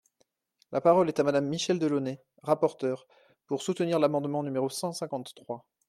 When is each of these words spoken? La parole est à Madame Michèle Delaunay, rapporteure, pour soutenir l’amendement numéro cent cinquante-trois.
La 0.71 0.81
parole 0.81 1.09
est 1.09 1.19
à 1.19 1.23
Madame 1.23 1.45
Michèle 1.45 1.77
Delaunay, 1.77 2.19
rapporteure, 2.41 3.05
pour 3.45 3.61
soutenir 3.61 3.99
l’amendement 3.99 4.41
numéro 4.41 4.67
cent 4.67 4.91
cinquante-trois. 4.93 5.63